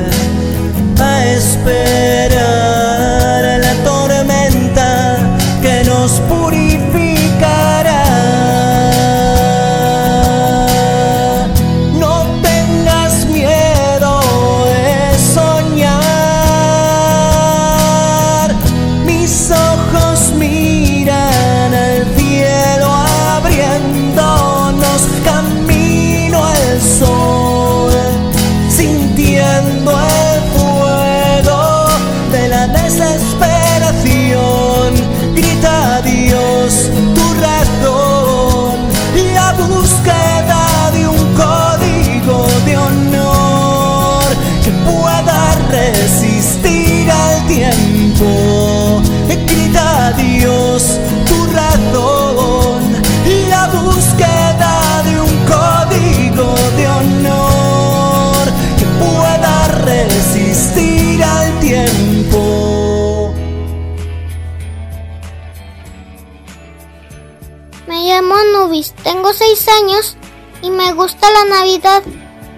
y 70.61 70.71
me 70.71 70.91
gusta 70.93 71.27
la 71.31 71.55
Navidad 71.55 72.03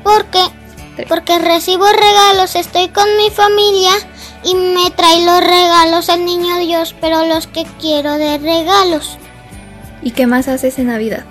porque 0.04 0.40
porque 1.08 1.40
recibo 1.40 1.86
regalos, 1.86 2.56
estoy 2.56 2.90
con 2.90 3.06
mi 3.18 3.30
familia 3.30 3.92
y 4.44 4.56
me 4.56 4.90
trae 4.92 5.24
los 5.24 5.40
regalos 5.40 6.10
el 6.10 6.26
niño 6.26 6.58
Dios, 6.60 6.96
pero 7.00 7.26
los 7.26 7.48
que 7.48 7.66
quiero 7.80 8.14
de 8.14 8.38
regalos. 8.40 9.18
¿Y 10.02 10.12
qué 10.12 10.26
más 10.26 10.48
haces 10.48 10.80
en 10.80 10.88
Navidad? 10.88 11.26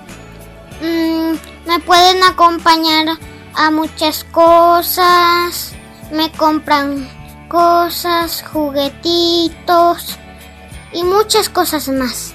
Mm, 0.81 1.69
me 1.69 1.81
pueden 1.81 2.23
acompañar 2.23 3.19
a 3.55 3.71
muchas 3.71 4.25
cosas, 4.25 5.73
me 6.13 6.31
compran 6.33 7.09
cosas, 7.49 8.45
juguetitos 8.53 10.19
y 10.93 11.03
muchas 11.03 11.49
cosas 11.49 11.89
más. 11.89 12.35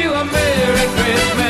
you 0.00 0.14
a 0.14 0.24
Merry 0.24 0.86
Christmas. 0.96 1.49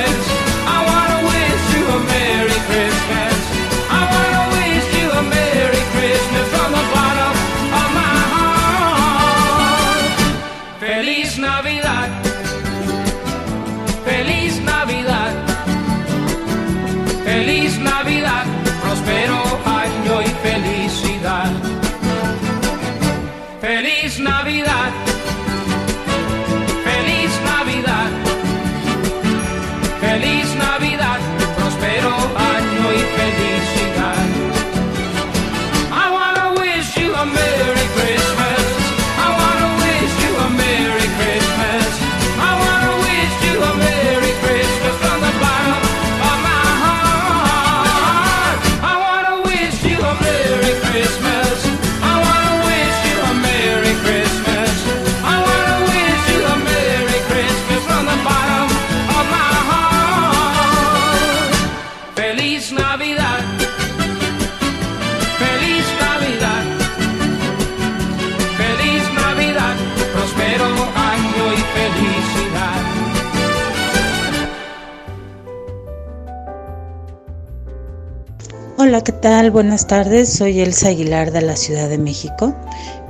Hola, 79.00 79.04
¿qué 79.06 79.12
tal? 79.12 79.50
Buenas 79.50 79.86
tardes, 79.86 80.28
soy 80.30 80.60
Elsa 80.60 80.88
Aguilar 80.88 81.32
de 81.32 81.40
la 81.40 81.56
Ciudad 81.56 81.88
de 81.88 81.96
México. 81.96 82.54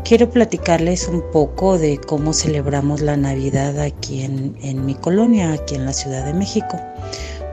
Quiero 0.04 0.30
platicarles 0.30 1.08
un 1.08 1.20
poco 1.32 1.78
de 1.78 1.98
cómo 1.98 2.32
celebramos 2.32 3.00
la 3.00 3.16
Navidad 3.16 3.76
aquí 3.80 4.22
en, 4.22 4.86
mi 4.86 4.94
colonia, 4.94 5.52
aquí 5.52 5.74
en 5.74 5.86
la 5.86 5.92
Ciudad 5.92 6.24
de 6.24 6.32
México. 6.32 6.78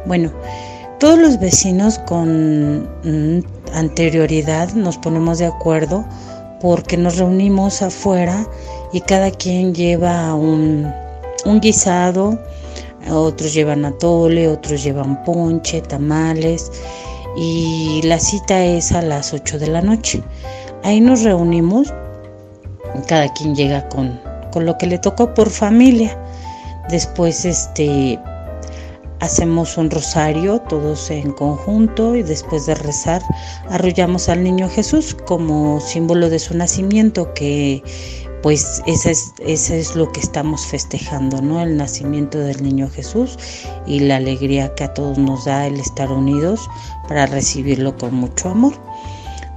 Bueno, 0.05 0.31
todos 0.99 1.17
los 1.17 1.39
vecinos 1.39 1.97
con 1.97 2.83
mm, 3.03 3.43
anterioridad 3.73 4.71
nos 4.73 4.99
ponemos 4.99 5.39
de 5.39 5.47
acuerdo 5.47 6.05
porque 6.61 6.95
nos 6.95 7.17
reunimos 7.17 7.81
afuera 7.81 8.47
y 8.93 9.01
cada 9.01 9.31
quien 9.31 9.73
lleva 9.73 10.35
un 10.35 10.93
guisado, 11.59 12.37
otros 13.09 13.51
llevan 13.55 13.83
atole, 13.83 14.47
otros 14.47 14.83
llevan 14.83 15.23
ponche, 15.23 15.81
tamales 15.81 16.69
y 17.37 18.01
la 18.03 18.19
cita 18.19 18.65
es 18.65 18.91
a 18.91 19.01
las 19.03 19.31
8 19.31 19.59
de 19.59 19.67
la 19.67 19.81
noche. 19.81 20.23
Ahí 20.83 20.99
nos 20.99 21.21
reunimos, 21.21 21.93
cada 23.07 23.31
quien 23.33 23.55
llega 23.55 23.87
con, 23.89 24.19
con 24.51 24.65
lo 24.65 24.77
que 24.77 24.87
le 24.87 24.97
tocó 24.97 25.33
por 25.33 25.51
familia. 25.51 26.17
Después 26.89 27.45
este 27.45 28.19
hacemos 29.19 29.77
un 29.77 29.89
rosario 29.89 30.59
todos 30.61 31.09
en 31.09 31.31
conjunto 31.31 32.15
y 32.15 32.23
después 32.23 32.67
de 32.67 32.75
rezar 32.75 33.21
arrullamos 33.69 34.29
al 34.29 34.43
niño 34.43 34.69
Jesús 34.69 35.15
como 35.25 35.79
símbolo 35.79 36.29
de 36.29 36.37
su 36.37 36.55
nacimiento 36.55 37.33
que 37.33 37.83
pues 38.47 38.81
eso 38.85 39.09
es, 39.09 39.69
es 39.69 39.95
lo 39.97 40.09
que 40.09 40.21
estamos 40.21 40.65
festejando, 40.67 41.41
¿no? 41.41 41.61
El 41.61 41.75
nacimiento 41.75 42.37
del 42.37 42.63
niño 42.63 42.89
Jesús 42.89 43.37
y 43.85 43.99
la 43.99 44.15
alegría 44.15 44.73
que 44.75 44.85
a 44.85 44.93
todos 44.93 45.17
nos 45.17 45.43
da 45.43 45.67
el 45.67 45.77
estar 45.81 46.09
unidos 46.09 46.69
para 47.09 47.25
recibirlo 47.25 47.97
con 47.97 48.13
mucho 48.13 48.47
amor. 48.47 48.71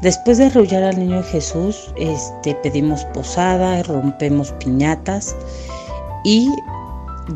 Después 0.03 0.39
de 0.39 0.47
arrullar 0.47 0.83
al 0.83 0.99
niño 0.99 1.23
Jesús, 1.23 1.95
este, 1.99 2.57
pedimos 2.65 3.05
posada, 3.15 3.81
rompemos 3.85 4.51
piñatas 4.55 5.37
y 6.25 6.51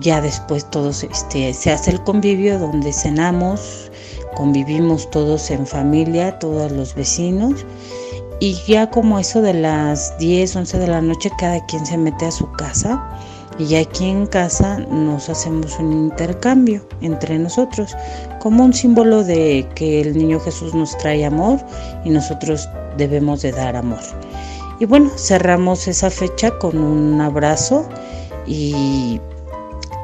ya 0.00 0.20
después 0.20 0.68
todos 0.70 1.04
este, 1.04 1.54
se 1.54 1.70
hace 1.70 1.92
el 1.92 2.02
convivio 2.02 2.58
donde 2.58 2.92
cenamos, 2.92 3.92
convivimos 4.34 5.08
todos 5.08 5.52
en 5.52 5.68
familia, 5.68 6.36
todos 6.40 6.72
los 6.72 6.96
vecinos 6.96 7.64
y 8.40 8.54
ya 8.66 8.90
como 8.90 9.18
eso 9.18 9.40
de 9.42 9.54
las 9.54 10.16
10, 10.18 10.56
11 10.56 10.78
de 10.78 10.86
la 10.86 11.00
noche 11.00 11.30
cada 11.38 11.64
quien 11.66 11.84
se 11.86 11.96
mete 11.96 12.26
a 12.26 12.30
su 12.30 12.50
casa 12.52 13.08
y 13.58 13.76
aquí 13.76 14.08
en 14.08 14.26
casa 14.26 14.78
nos 14.90 15.28
hacemos 15.28 15.78
un 15.78 15.92
intercambio 15.92 16.86
entre 17.00 17.38
nosotros 17.38 17.96
como 18.40 18.64
un 18.64 18.74
símbolo 18.74 19.22
de 19.22 19.68
que 19.74 20.00
el 20.00 20.16
niño 20.16 20.40
Jesús 20.40 20.74
nos 20.74 20.96
trae 20.98 21.24
amor 21.24 21.60
y 22.04 22.10
nosotros 22.10 22.68
debemos 22.96 23.42
de 23.42 23.52
dar 23.52 23.76
amor. 23.76 24.00
Y 24.80 24.86
bueno, 24.86 25.10
cerramos 25.16 25.86
esa 25.86 26.10
fecha 26.10 26.50
con 26.58 26.78
un 26.78 27.20
abrazo 27.20 27.88
y, 28.46 29.20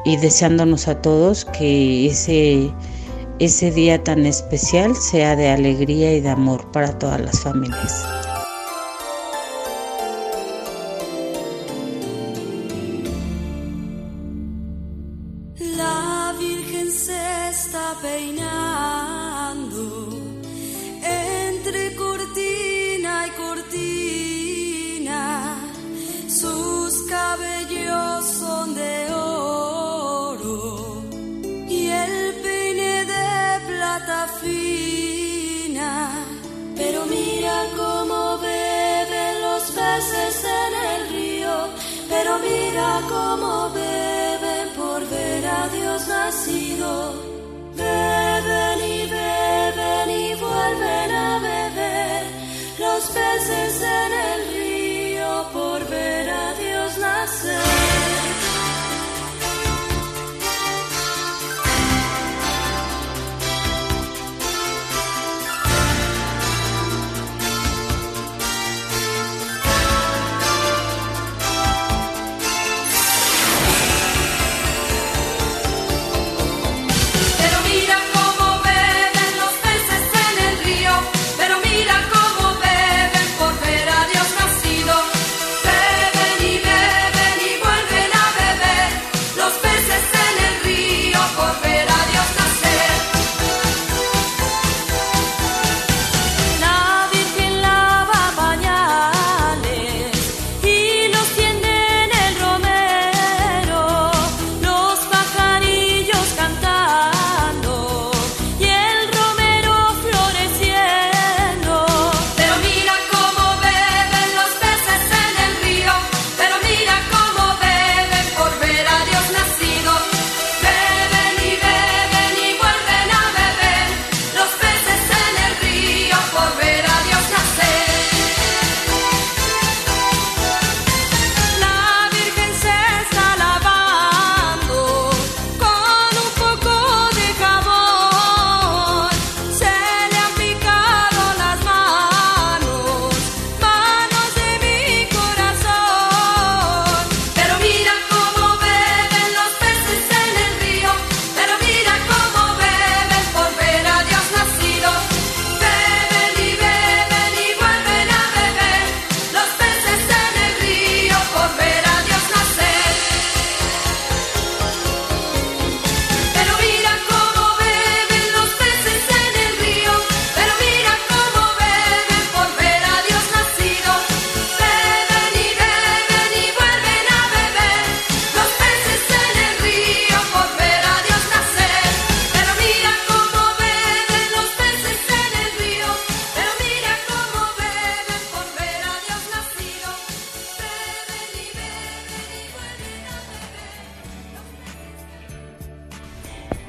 y 0.05 0.17
deseándonos 0.17 0.87
a 0.87 1.03
todos 1.03 1.45
que 1.45 2.07
ese, 2.07 2.71
ese 3.41 3.71
día 3.71 4.05
tan 4.05 4.27
especial 4.27 4.95
sea 4.95 5.35
de 5.35 5.49
alegría 5.49 6.15
y 6.15 6.21
de 6.21 6.29
amor 6.29 6.71
para 6.73 6.99
todas 6.99 7.21
las 7.21 7.41
familias. 7.41 8.05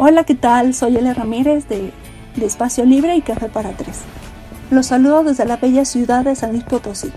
Hola, 0.04 0.24
¿qué 0.24 0.34
tal? 0.34 0.74
Soy 0.74 0.98
Ele 0.98 1.14
Ramírez 1.14 1.68
de, 1.68 1.94
de 2.36 2.46
Espacio 2.48 2.86
Libre 2.86 3.16
y 3.16 3.22
Café 3.22 3.50
para 3.50 3.70
Tres. 3.74 4.00
Los 4.72 4.88
saludo 4.88 5.24
desde 5.24 5.46
la 5.46 5.58
bella 5.58 5.86
ciudad 5.86 6.26
de 6.26 6.36
San 6.36 6.54
Luis 6.54 6.64
Potosí. 6.64 7.12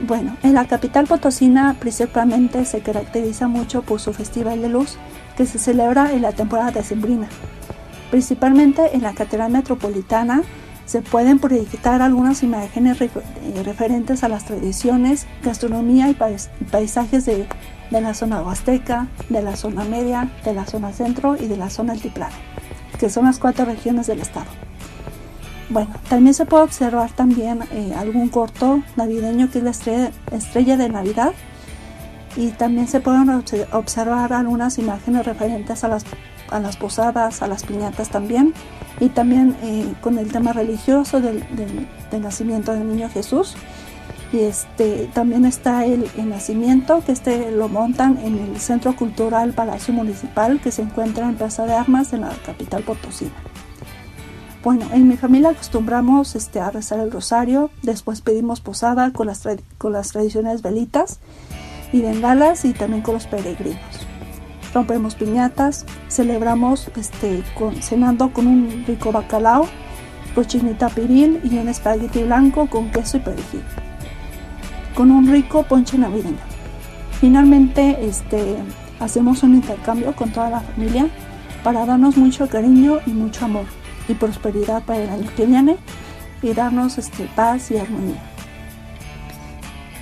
Bueno, 0.00 0.34
en 0.42 0.54
la 0.54 0.64
capital 0.64 1.06
potosina 1.06 1.76
principalmente 1.78 2.64
se 2.64 2.80
caracteriza 2.80 3.48
mucho 3.48 3.82
por 3.82 4.00
su 4.00 4.14
Festival 4.14 4.62
de 4.62 4.70
Luz, 4.70 4.96
que 5.36 5.44
se 5.44 5.58
celebra 5.58 6.10
en 6.10 6.22
la 6.22 6.32
temporada 6.32 6.70
decembrina. 6.70 7.28
Principalmente 8.10 8.96
en 8.96 9.02
la 9.02 9.12
Catedral 9.12 9.52
Metropolitana 9.52 10.40
se 10.86 11.02
pueden 11.02 11.38
proyectar 11.38 12.00
algunas 12.00 12.42
imágenes 12.42 12.98
eh, 12.98 13.10
referentes 13.62 14.24
a 14.24 14.28
las 14.28 14.46
tradiciones, 14.46 15.26
gastronomía 15.42 16.08
y 16.08 16.16
paisajes 16.70 17.26
de, 17.26 17.46
de 17.90 18.00
la 18.00 18.14
zona 18.14 18.42
huasteca, 18.42 19.06
de 19.28 19.42
la 19.42 19.56
zona 19.56 19.84
media, 19.84 20.30
de 20.44 20.54
la 20.54 20.66
zona 20.66 20.92
centro 20.92 21.36
y 21.38 21.46
de 21.46 21.56
la 21.56 21.70
zona 21.70 21.92
altiplano, 21.92 22.34
que 22.98 23.08
son 23.10 23.24
las 23.26 23.38
cuatro 23.38 23.64
regiones 23.64 24.06
del 24.06 24.20
estado. 24.20 24.46
Bueno, 25.70 25.90
también 26.08 26.34
se 26.34 26.44
puede 26.44 26.64
observar 26.64 27.10
también 27.12 27.60
eh, 27.72 27.94
algún 27.96 28.28
corto 28.28 28.82
navideño 28.96 29.50
que 29.50 29.58
es 29.58 29.64
la 29.64 29.70
estrella, 30.36 30.76
de 30.76 30.88
Navidad 30.88 31.32
y 32.36 32.48
también 32.48 32.86
se 32.88 33.00
pueden 33.00 33.26
obse- 33.28 33.66
observar 33.72 34.32
algunas 34.32 34.78
imágenes 34.78 35.24
referentes 35.24 35.82
a 35.84 35.88
las, 35.88 36.04
a 36.50 36.60
las 36.60 36.76
posadas, 36.76 37.40
a 37.42 37.46
las 37.46 37.64
piñatas 37.64 38.10
también 38.10 38.52
y 39.00 39.08
también 39.08 39.56
eh, 39.62 39.86
con 40.02 40.18
el 40.18 40.30
tema 40.30 40.52
religioso 40.52 41.20
del- 41.20 41.44
del 42.10 42.22
nacimiento 42.22 42.72
del 42.72 42.86
niño 42.88 43.08
Jesús. 43.08 43.56
Este, 44.34 45.08
también 45.14 45.44
está 45.44 45.84
el, 45.84 46.10
nacimiento, 46.28 47.02
que 47.06 47.12
este 47.12 47.52
lo 47.52 47.68
montan 47.68 48.18
en 48.18 48.36
el 48.36 48.58
Centro 48.58 48.96
Cultural 48.96 49.52
Palacio 49.52 49.94
Municipal, 49.94 50.60
que 50.60 50.72
se 50.72 50.82
encuentra 50.82 51.28
en 51.28 51.36
Plaza 51.36 51.66
de 51.66 51.74
Armas, 51.74 52.12
en 52.12 52.22
la 52.22 52.30
capital 52.44 52.82
potosina. 52.82 53.30
Bueno, 54.64 54.86
en 54.92 55.06
mi 55.06 55.16
familia 55.16 55.50
acostumbramos 55.50 56.34
este, 56.34 56.58
a 56.58 56.70
rezar 56.70 56.98
el 56.98 57.12
rosario, 57.12 57.70
después 57.82 58.22
pedimos 58.22 58.60
posada 58.60 59.12
con 59.12 59.28
las, 59.28 59.46
con 59.78 59.92
las 59.92 60.10
tradicionales 60.10 60.62
velitas 60.62 61.20
y 61.92 62.00
bengalas 62.00 62.64
y 62.64 62.72
también 62.72 63.02
con 63.02 63.14
los 63.14 63.28
peregrinos. 63.28 63.78
Rompemos 64.72 65.14
piñatas, 65.14 65.86
celebramos 66.08 66.90
este, 66.96 67.44
cenando 67.80 68.32
con 68.32 68.48
un 68.48 68.84
rico 68.84 69.12
bacalao, 69.12 69.68
cochinita 70.34 70.88
piril 70.88 71.40
y 71.44 71.56
un 71.58 71.68
espagueti 71.68 72.24
blanco 72.24 72.68
con 72.68 72.90
queso 72.90 73.18
y 73.18 73.20
perejil, 73.20 73.62
con 74.94 75.10
un 75.10 75.30
rico 75.30 75.64
ponche 75.64 75.98
navideño. 75.98 76.38
Finalmente 77.20 77.98
este, 78.00 78.56
hacemos 79.00 79.42
un 79.42 79.54
intercambio 79.54 80.14
con 80.14 80.30
toda 80.30 80.50
la 80.50 80.60
familia 80.60 81.08
para 81.62 81.84
darnos 81.84 82.16
mucho 82.16 82.48
cariño 82.48 82.98
y 83.06 83.10
mucho 83.10 83.44
amor 83.44 83.64
y 84.08 84.14
prosperidad 84.14 84.82
para 84.84 85.02
el 85.02 85.10
año 85.10 85.30
que 85.36 85.46
viene 85.46 85.76
y 86.42 86.52
darnos 86.52 86.98
este, 86.98 87.24
paz 87.34 87.70
y 87.70 87.78
armonía. 87.78 88.22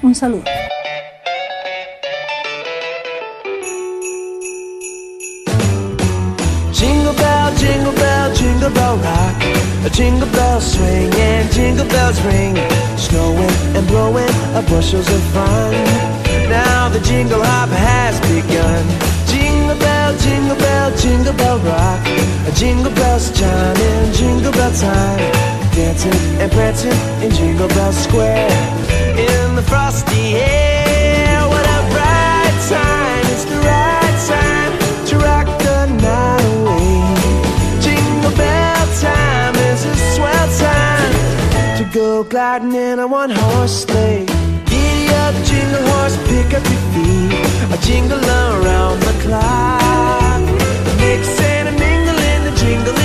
Un 0.02 0.14
saludo. 0.14 0.42
Jingle 6.72 7.12
bell, 7.12 7.54
jingle 7.56 7.92
bell, 7.92 8.34
jingle 8.34 8.70
bell 8.70 8.96
rock. 8.96 9.62
A 9.84 9.90
jingle 9.90 10.26
bell 10.26 10.60
swing 10.60 11.12
and 11.14 11.52
jingle 11.52 11.84
bells 11.86 12.20
ring. 12.24 12.56
Snowing 13.12 13.76
and 13.76 13.86
blowing 13.88 14.34
a 14.56 14.62
bushels 14.70 15.06
of 15.06 15.22
fun. 15.36 15.72
Now 16.48 16.88
the 16.88 16.98
jingle 17.00 17.44
hop 17.44 17.68
has 17.68 18.18
begun. 18.22 18.84
Jingle 19.28 19.76
bell, 19.76 20.16
jingle 20.16 20.56
bell, 20.56 20.96
jingle 20.96 21.34
bell 21.34 21.58
rock. 21.58 22.00
A 22.48 22.52
jingle 22.52 22.90
bells 22.92 23.30
chiming, 23.38 24.12
jingle 24.14 24.50
bell 24.52 24.72
time. 24.72 25.18
Dancing 25.76 26.16
and 26.40 26.50
prancing 26.52 26.96
in 27.20 27.30
Jingle 27.32 27.68
Bell 27.68 27.92
Square. 27.92 28.48
In 29.18 29.56
the 29.56 29.62
frosty 29.62 30.36
air, 30.36 30.81
go 41.92 42.24
gliding 42.24 42.74
in 42.74 42.98
a 42.98 43.06
one 43.06 43.30
horse 43.30 43.84
sleigh. 43.84 44.24
Giddy 44.64 45.08
up, 45.22 45.34
jingle 45.44 45.82
horse, 45.92 46.16
pick 46.28 46.46
up 46.54 46.64
your 46.72 46.82
feet. 46.92 47.74
A 47.74 47.78
jingle 47.86 48.18
around 48.18 49.00
the 49.00 49.14
clock. 49.22 50.42
Mix 50.98 51.40
and 51.40 51.68
a 51.68 51.72
mingle 51.72 52.18
in 52.32 52.44
the 52.44 52.52
jingling 52.60 53.01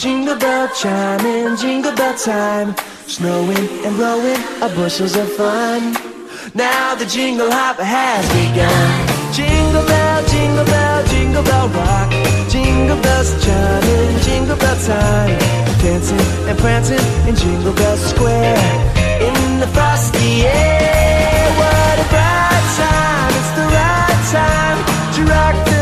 Jingle 0.00 0.34
bell 0.36 0.66
chiming, 0.68 1.58
jingle 1.58 1.94
bell 1.94 2.16
time. 2.16 2.74
Snowing 3.06 3.68
and 3.84 3.94
blowing 3.96 4.40
a 4.62 4.68
bushels 4.74 5.14
of 5.14 5.30
fun. 5.32 5.92
Now 6.54 6.94
the 6.94 7.04
jingle 7.04 7.52
hop 7.52 7.76
has 7.76 8.24
begun. 8.32 8.88
Jingle 9.34 9.84
bell, 9.84 10.24
jingle 10.24 10.64
bell, 10.64 11.04
jingle 11.04 11.42
bell 11.42 11.68
rock. 11.68 12.10
Jingle 12.48 12.96
bells 13.02 13.28
chiming, 13.44 14.18
jingle 14.24 14.56
bell 14.56 14.78
time. 14.80 15.36
Dancing 15.84 16.24
and 16.48 16.58
prancing 16.58 17.04
in 17.28 17.36
Jingle 17.36 17.74
Bell 17.74 17.98
Square. 17.98 18.56
In 19.20 19.60
the 19.60 19.66
frosty 19.66 20.46
air, 20.48 21.44
what 21.60 21.96
a 22.00 22.06
bright 22.08 22.66
time! 22.80 23.32
It's 23.36 23.52
the 23.52 23.66
right 23.68 24.20
time 24.32 24.78
to 25.12 25.20
rock 25.28 25.56
the 25.68 25.79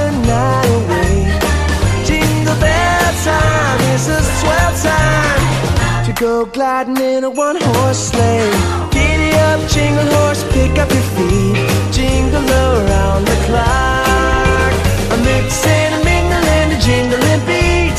swell 4.41 4.73
time 4.83 6.05
to 6.07 6.13
go 6.13 6.47
gliding 6.47 6.97
in 6.97 7.25
a 7.25 7.31
one 7.31 7.59
horse 7.61 8.11
sleigh. 8.11 8.51
Giddy 8.91 9.31
up, 9.49 9.61
jingle 9.69 10.09
horse, 10.17 10.43
pick 10.55 10.73
up 10.83 10.91
your 10.91 11.07
feet. 11.15 11.57
Jingle 11.93 12.49
around 12.49 13.23
the 13.31 13.39
clock. 13.47 14.73
A 15.15 15.17
mix 15.29 15.67
and 15.67 15.95
a 15.99 16.01
mingle 16.05 16.45
a 16.75 16.79
jingling 16.87 17.43
beat. 17.49 17.99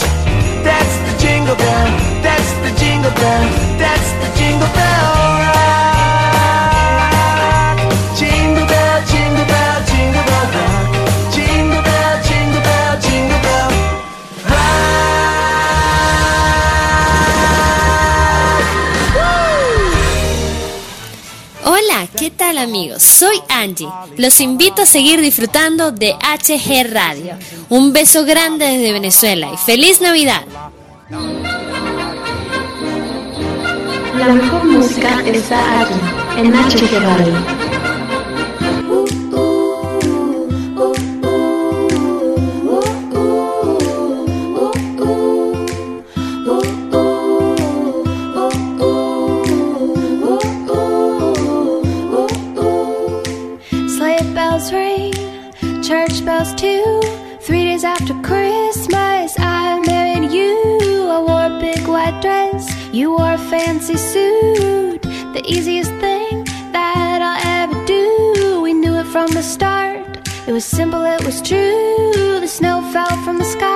That's 0.67 0.95
the 1.07 1.13
jingle 1.23 1.55
bell, 1.55 1.89
that's 2.25 2.51
the 2.65 2.71
jingle 2.81 3.15
bell, 3.21 3.43
that's 3.77 4.09
the 4.21 4.29
jingle 4.37 4.71
bell 4.73 5.28
¿qué 22.07 22.29
tal 22.29 22.57
amigos? 22.57 23.03
Soy 23.03 23.41
Angie. 23.49 23.87
Los 24.17 24.39
invito 24.39 24.83
a 24.83 24.85
seguir 24.85 25.19
disfrutando 25.21 25.91
de 25.91 26.13
HG 26.13 26.91
Radio. 26.91 27.37
Un 27.69 27.91
beso 27.91 28.25
grande 28.25 28.65
desde 28.65 28.93
Venezuela 28.93 29.51
y 29.53 29.57
feliz 29.57 29.99
Navidad. 29.99 30.43
La 34.17 34.33
mejor 34.33 34.65
música 34.65 35.21
está 35.25 35.81
aquí, 35.81 35.93
en 36.37 36.53
HG 36.53 36.99
Radio. 36.99 37.58
Fancy 63.89 64.13
suit. 64.13 65.01
The 65.33 65.41
easiest 65.45 65.91
thing 65.95 66.43
that 66.71 67.21
I'll 67.21 67.63
ever 67.63 67.85
do. 67.85 68.61
We 68.61 68.73
knew 68.73 68.95
it 68.95 69.05
from 69.05 69.31
the 69.31 69.41
start. 69.41 70.05
It 70.47 70.51
was 70.51 70.65
simple, 70.65 71.03
it 71.03 71.23
was 71.25 71.41
true. 71.41 72.39
The 72.39 72.47
snow 72.47 72.81
fell 72.91 73.15
from 73.23 73.37
the 73.37 73.45
sky. 73.45 73.68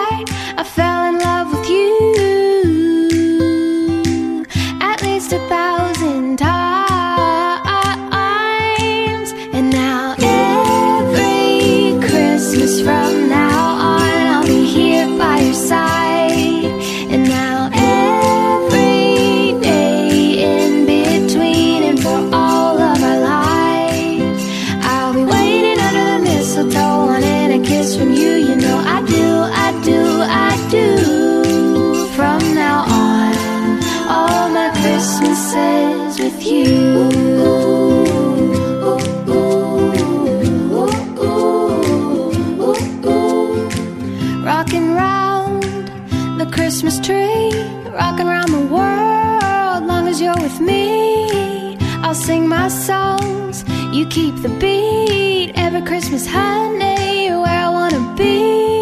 Sing 52.13 52.47
my 52.47 52.67
songs. 52.67 53.63
You 53.91 54.05
keep 54.07 54.35
the 54.41 54.49
beat 54.49 55.53
every 55.55 55.81
Christmas, 55.81 56.27
honey. 56.27 57.25
You're 57.25 57.41
where 57.41 57.65
I 57.65 57.69
wanna 57.69 58.13
be. 58.15 58.72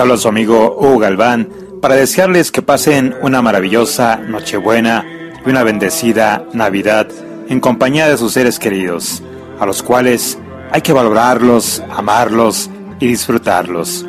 Les 0.00 0.04
habla 0.04 0.16
su 0.16 0.28
amigo 0.28 0.78
Hugo 0.80 0.98
Galván 0.98 1.50
para 1.82 1.94
desearles 1.94 2.50
que 2.50 2.62
pasen 2.62 3.14
una 3.20 3.42
maravillosa 3.42 4.16
Nochebuena 4.16 5.04
y 5.44 5.50
una 5.50 5.62
bendecida 5.62 6.46
Navidad 6.54 7.06
en 7.50 7.60
compañía 7.60 8.08
de 8.08 8.16
sus 8.16 8.32
seres 8.32 8.58
queridos, 8.58 9.22
a 9.58 9.66
los 9.66 9.82
cuales 9.82 10.38
hay 10.70 10.80
que 10.80 10.94
valorarlos, 10.94 11.82
amarlos 11.90 12.70
y 12.98 13.08
disfrutarlos, 13.08 14.06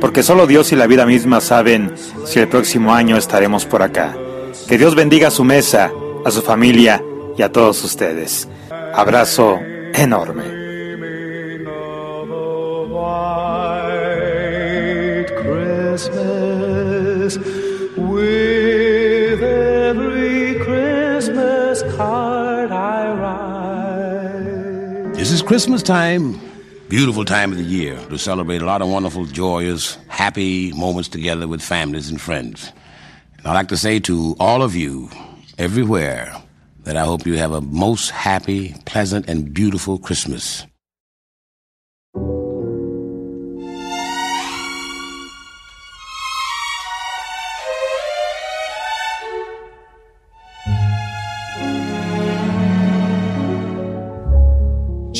porque 0.00 0.22
solo 0.22 0.46
Dios 0.46 0.72
y 0.72 0.76
la 0.76 0.86
vida 0.86 1.04
misma 1.04 1.42
saben 1.42 1.92
si 2.24 2.38
el 2.40 2.48
próximo 2.48 2.94
año 2.94 3.18
estaremos 3.18 3.66
por 3.66 3.82
acá. 3.82 4.16
Que 4.66 4.78
Dios 4.78 4.94
bendiga 4.94 5.28
a 5.28 5.30
su 5.30 5.44
mesa, 5.44 5.92
a 6.24 6.30
su 6.30 6.40
familia 6.40 7.04
y 7.36 7.42
a 7.42 7.52
todos 7.52 7.84
ustedes. 7.84 8.48
Abrazo 8.94 9.58
enorme. 9.92 10.63
Christmas 25.46 25.82
time, 25.82 26.40
beautiful 26.88 27.24
time 27.24 27.52
of 27.52 27.58
the 27.58 27.64
year 27.64 27.96
to 28.08 28.16
celebrate 28.16 28.62
a 28.62 28.64
lot 28.64 28.80
of 28.80 28.88
wonderful, 28.88 29.26
joyous, 29.26 29.96
happy 30.08 30.72
moments 30.72 31.08
together 31.08 31.46
with 31.46 31.60
families 31.60 32.08
and 32.08 32.18
friends. 32.18 32.72
And 33.38 33.48
I'd 33.48 33.52
like 33.52 33.68
to 33.68 33.76
say 33.76 34.00
to 34.00 34.36
all 34.40 34.62
of 34.62 34.74
you, 34.74 35.10
everywhere, 35.58 36.34
that 36.84 36.96
I 36.96 37.04
hope 37.04 37.26
you 37.26 37.34
have 37.34 37.52
a 37.52 37.60
most 37.60 38.10
happy, 38.10 38.74
pleasant, 38.86 39.28
and 39.28 39.52
beautiful 39.52 39.98
Christmas. 39.98 40.66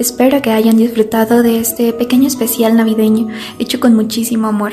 Espero 0.00 0.40
que 0.40 0.50
hayan 0.50 0.78
disfrutado 0.78 1.42
de 1.42 1.60
este 1.60 1.92
pequeño 1.92 2.26
especial 2.26 2.74
navideño 2.74 3.28
hecho 3.58 3.80
con 3.80 3.94
muchísimo 3.94 4.48
amor 4.48 4.72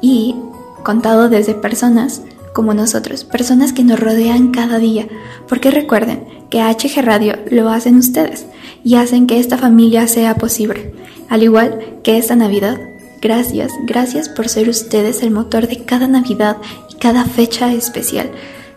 y 0.00 0.34
contado 0.82 1.28
desde 1.28 1.52
personas 1.52 2.22
como 2.54 2.72
nosotros, 2.72 3.24
personas 3.24 3.74
que 3.74 3.84
nos 3.84 4.00
rodean 4.00 4.50
cada 4.50 4.78
día, 4.78 5.08
porque 5.46 5.70
recuerden 5.70 6.24
que 6.48 6.62
HG 6.62 7.02
Radio 7.02 7.34
lo 7.50 7.68
hacen 7.68 7.96
ustedes 7.98 8.46
y 8.82 8.94
hacen 8.94 9.26
que 9.26 9.38
esta 9.38 9.58
familia 9.58 10.08
sea 10.08 10.36
posible, 10.36 10.94
al 11.28 11.42
igual 11.42 11.98
que 12.02 12.16
esta 12.16 12.34
Navidad. 12.34 12.80
Gracias, 13.20 13.72
gracias 13.84 14.30
por 14.30 14.48
ser 14.48 14.70
ustedes 14.70 15.22
el 15.22 15.32
motor 15.32 15.68
de 15.68 15.84
cada 15.84 16.08
Navidad 16.08 16.56
y 16.88 16.94
cada 16.94 17.26
fecha 17.26 17.74
especial. 17.74 18.30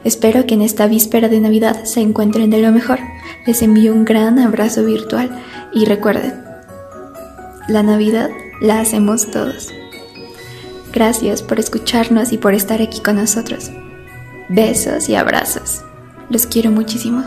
Espero 0.03 0.45
que 0.45 0.55
en 0.55 0.61
esta 0.61 0.87
víspera 0.87 1.29
de 1.29 1.39
Navidad 1.39 1.85
se 1.85 2.01
encuentren 2.01 2.49
de 2.49 2.61
lo 2.61 2.73
mejor. 2.73 2.99
Les 3.45 3.61
envío 3.61 3.93
un 3.93 4.05
gran 4.05 4.39
abrazo 4.39 4.83
virtual 4.83 5.29
y 5.71 5.85
recuerden, 5.85 6.43
la 7.67 7.83
Navidad 7.83 8.29
la 8.61 8.79
hacemos 8.79 9.29
todos. 9.29 9.69
Gracias 10.91 11.41
por 11.41 11.59
escucharnos 11.59 12.31
y 12.31 12.37
por 12.37 12.53
estar 12.53 12.81
aquí 12.81 13.01
con 13.01 13.17
nosotros. 13.17 13.69
Besos 14.49 15.09
y 15.09 15.15
abrazos. 15.15 15.83
Los 16.29 16.47
quiero 16.47 16.71
muchísimo. 16.71 17.23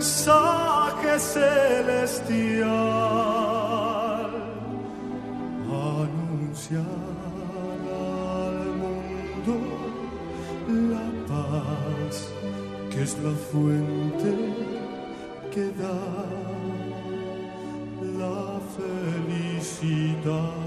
Mensaje 0.00 1.18
celestial, 1.18 2.70
anunciar 5.68 6.84
al 8.48 8.60
mundo 8.82 9.56
la 10.88 11.08
paz 11.28 12.16
que 12.90 12.98
es 13.02 13.12
la 13.18 13.34
fuente 13.52 14.32
que 15.52 15.64
da 15.82 16.00
la 18.22 18.58
felicidad. 18.78 20.59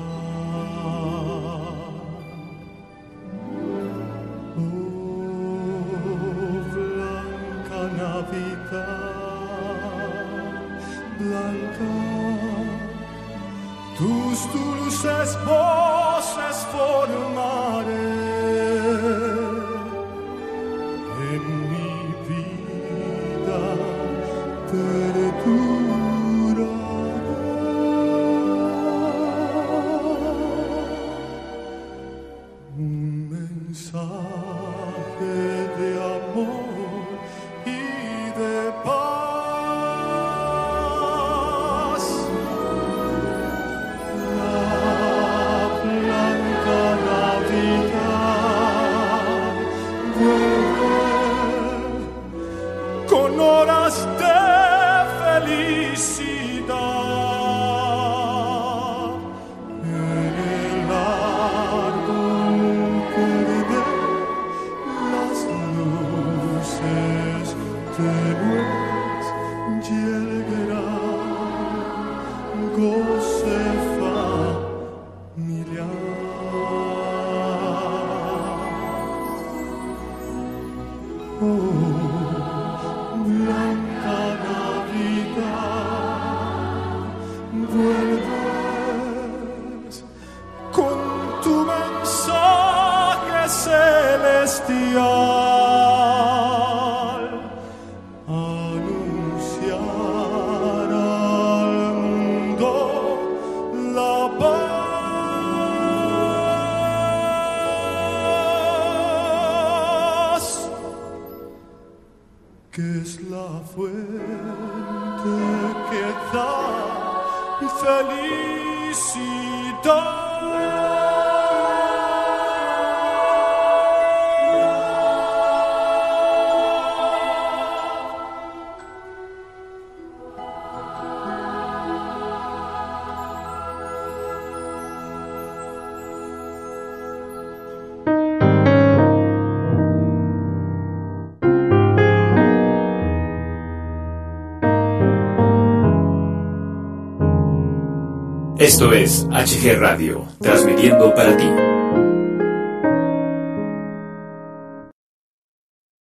Esto 148.73 148.91
es 148.91 149.27
HG 149.29 149.77
Radio, 149.77 150.25
transmitiendo 150.41 151.13
para 151.13 151.37
ti. 151.37 151.72